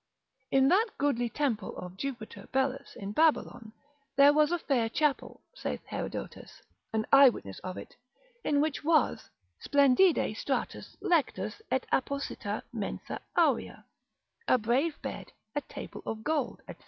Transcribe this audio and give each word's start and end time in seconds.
In 0.49 0.67
that 0.69 0.87
goodly 0.97 1.29
temple 1.29 1.77
of 1.77 1.95
Jupiter 1.95 2.47
Belus 2.51 2.95
in 2.95 3.11
Babylon, 3.11 3.71
there 4.15 4.33
was 4.33 4.51
a 4.51 4.57
fair 4.57 4.89
chapel, 4.89 5.43
saith 5.53 5.85
Herodotus, 5.85 6.59
an 6.91 7.05
eyewitness 7.13 7.59
of 7.59 7.77
it, 7.77 7.95
in 8.43 8.61
which 8.61 8.83
was 8.83 9.29
splendide 9.59 10.35
stratus 10.37 10.97
lectus 11.03 11.61
et 11.69 11.85
apposita 11.93 12.63
mensa 12.73 13.21
aurea, 13.37 13.85
a 14.47 14.57
brave 14.57 14.99
bed, 15.03 15.33
a 15.55 15.61
table 15.61 16.01
of 16.07 16.23
gold, 16.23 16.63
&c. 16.67 16.73